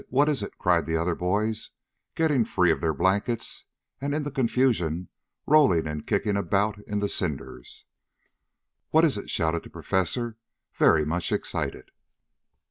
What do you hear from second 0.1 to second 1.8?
is it?" cried the other boys,